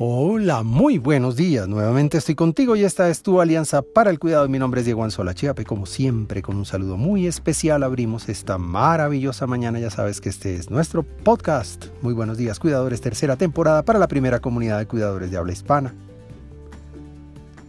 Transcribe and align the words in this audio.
Hola, 0.00 0.62
muy 0.62 0.98
buenos 0.98 1.34
días. 1.34 1.66
Nuevamente 1.66 2.18
estoy 2.18 2.36
contigo 2.36 2.76
y 2.76 2.84
esta 2.84 3.08
es 3.08 3.20
tu 3.20 3.40
alianza 3.40 3.82
para 3.82 4.10
el 4.10 4.20
cuidado. 4.20 4.48
Mi 4.48 4.60
nombre 4.60 4.80
es 4.80 4.84
Diego 4.84 5.02
Anzola 5.02 5.34
Chiape. 5.34 5.64
Como 5.64 5.86
siempre, 5.86 6.40
con 6.40 6.56
un 6.56 6.64
saludo 6.64 6.96
muy 6.96 7.26
especial 7.26 7.82
abrimos 7.82 8.28
esta 8.28 8.58
maravillosa 8.58 9.48
mañana. 9.48 9.80
Ya 9.80 9.90
sabes 9.90 10.20
que 10.20 10.28
este 10.28 10.54
es 10.54 10.70
nuestro 10.70 11.02
podcast. 11.02 11.86
Muy 12.00 12.14
buenos 12.14 12.38
días, 12.38 12.60
cuidadores. 12.60 13.00
Tercera 13.00 13.34
temporada 13.34 13.82
para 13.82 13.98
la 13.98 14.06
primera 14.06 14.38
comunidad 14.38 14.78
de 14.78 14.86
cuidadores 14.86 15.32
de 15.32 15.36
habla 15.36 15.52
hispana. 15.52 15.92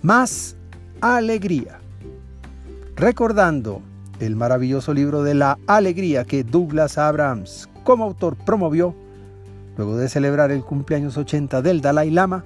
Más 0.04 0.56
alegría. 1.02 1.80
Recordando 2.96 3.82
el 4.20 4.36
maravilloso 4.36 4.94
libro 4.94 5.24
de 5.24 5.34
la 5.34 5.58
alegría 5.66 6.26
que 6.26 6.44
Douglas 6.44 7.00
Abrams 7.00 7.68
como 7.84 8.04
autor 8.04 8.36
promovió 8.36 8.94
Luego 9.80 9.96
de 9.96 10.10
celebrar 10.10 10.52
el 10.52 10.66
cumpleaños 10.66 11.16
80 11.16 11.62
del 11.62 11.80
Dalai 11.80 12.10
Lama, 12.10 12.44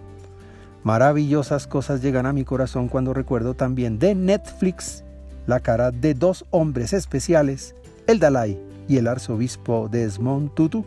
maravillosas 0.83 1.65
cosas 1.65 1.99
llegan 1.99 2.27
a 2.27 2.31
mi 2.31 2.45
corazón 2.45 2.87
cuando 2.87 3.11
recuerdo 3.11 3.55
también 3.55 3.97
de 3.97 4.13
Netflix 4.13 5.03
la 5.47 5.59
cara 5.59 5.89
de 5.89 6.13
dos 6.13 6.45
hombres 6.51 6.93
especiales, 6.93 7.73
el 8.05 8.19
Dalai 8.19 8.61
y 8.87 8.97
el 8.97 9.07
arzobispo 9.07 9.89
Desmond 9.89 10.53
Tutu, 10.53 10.85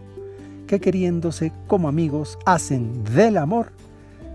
que 0.69 0.79
queriéndose 0.79 1.53
como 1.67 1.89
amigos 1.89 2.39
hacen 2.47 3.03
del 3.03 3.39
amor 3.39 3.73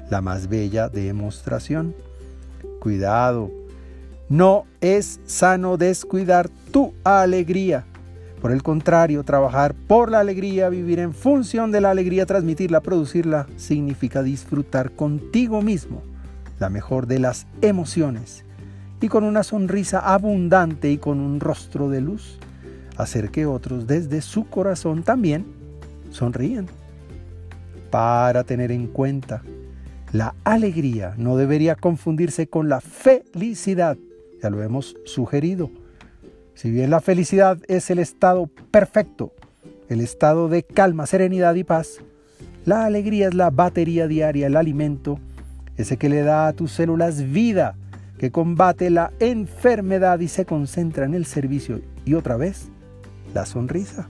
la 0.10 0.20
más 0.20 0.50
bella 0.50 0.90
demostración. 0.90 1.96
Cuidado, 2.82 3.50
no 4.28 4.66
es 4.82 5.22
sano 5.26 5.78
descuidar 5.78 6.50
tu 6.74 6.94
alegría. 7.06 7.86
Por 8.42 8.52
el 8.52 8.64
contrario, 8.64 9.24
trabajar 9.24 9.76
por 9.76 10.10
la 10.10 10.20
alegría, 10.20 10.70
vivir 10.70 10.98
en 10.98 11.14
función 11.14 11.72
de 11.72 11.80
la 11.80 11.92
alegría, 11.92 12.26
transmitirla, 12.26 12.82
producirla, 12.82 13.48
significa 13.56 14.24
disfrutar 14.24 14.92
contigo 14.92 15.62
mismo 15.62 16.02
la 16.60 16.70
mejor 16.70 17.06
de 17.06 17.20
las 17.20 17.46
emociones 17.62 18.44
y 19.00 19.10
con 19.10 19.24
una 19.24 19.44
sonrisa 19.44 20.00
abundante 20.00 20.92
y 20.92 20.98
con 20.98 21.20
un 21.20 21.40
rostro 21.40 21.90
de 21.90 22.02
luz, 22.02 22.40
hacer 22.98 23.30
que 23.30 23.46
otros 23.46 23.86
desde 23.86 24.22
su 24.22 24.48
corazón 24.48 25.04
también 25.04 25.46
sonríen. 26.10 26.68
Para 27.92 28.44
tener 28.44 28.72
en 28.72 28.88
cuenta, 28.88 29.44
la 30.14 30.36
alegría 30.44 31.14
no 31.18 31.38
debería 31.38 31.76
confundirse 31.76 32.48
con 32.48 32.70
la 32.70 32.82
felicidad, 32.82 33.98
ya 34.42 34.50
lo 34.50 34.64
hemos 34.64 34.98
sugerido. 35.06 35.70
Si 36.54 36.70
bien 36.72 36.90
la 36.90 37.02
felicidad 37.02 37.58
es 37.68 37.90
el 37.90 38.00
estado 38.00 38.48
perfecto, 38.72 39.34
el 39.90 40.02
estado 40.02 40.50
de 40.50 40.64
calma, 40.64 41.06
serenidad 41.06 41.56
y 41.56 41.64
paz, 41.64 42.00
la 42.66 42.86
alegría 42.86 43.28
es 43.28 43.34
la 43.34 43.50
batería 43.50 44.08
diaria, 44.08 44.48
el 44.48 44.56
alimento, 44.56 45.20
ese 45.78 45.98
que 45.98 46.10
le 46.10 46.22
da 46.22 46.48
a 46.48 46.54
tus 46.54 46.72
células 46.72 47.32
vida, 47.32 47.76
que 48.18 48.32
combate 48.32 48.90
la 48.90 49.12
enfermedad 49.20 50.20
y 50.20 50.28
se 50.28 50.46
concentra 50.46 51.06
en 51.06 51.16
el 51.16 51.26
servicio. 51.26 51.82
Y 52.06 52.14
otra 52.14 52.38
vez, 52.38 52.70
la 53.34 53.46
sonrisa. 53.46 54.08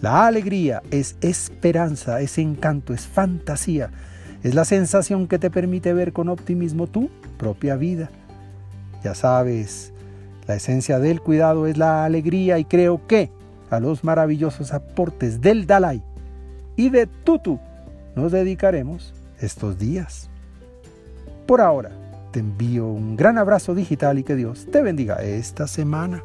La 0.00 0.26
alegría 0.26 0.82
es 0.90 1.16
esperanza, 1.20 2.20
es 2.20 2.38
encanto, 2.38 2.92
es 2.92 3.06
fantasía, 3.06 3.90
es 4.42 4.54
la 4.54 4.66
sensación 4.66 5.28
que 5.28 5.38
te 5.38 5.50
permite 5.50 5.94
ver 5.94 6.12
con 6.12 6.28
optimismo 6.28 6.86
tu 6.86 7.08
propia 7.38 7.76
vida. 7.76 8.10
Ya 9.02 9.14
sabes, 9.14 9.93
la 10.46 10.54
esencia 10.56 10.98
del 10.98 11.20
cuidado 11.20 11.66
es 11.66 11.76
la 11.76 12.04
alegría 12.04 12.58
y 12.58 12.64
creo 12.64 13.06
que 13.06 13.30
a 13.70 13.80
los 13.80 14.04
maravillosos 14.04 14.72
aportes 14.72 15.40
del 15.40 15.66
Dalai 15.66 16.02
y 16.76 16.90
de 16.90 17.06
Tutu 17.06 17.58
nos 18.14 18.32
dedicaremos 18.32 19.14
estos 19.40 19.78
días. 19.78 20.28
Por 21.46 21.60
ahora, 21.60 21.90
te 22.32 22.40
envío 22.40 22.86
un 22.86 23.16
gran 23.16 23.38
abrazo 23.38 23.74
digital 23.74 24.18
y 24.18 24.24
que 24.24 24.34
Dios 24.34 24.66
te 24.70 24.82
bendiga 24.82 25.16
esta 25.22 25.66
semana. 25.66 26.22